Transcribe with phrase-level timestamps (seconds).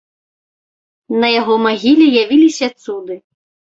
[1.23, 3.15] На яго магіле явіліся цуды.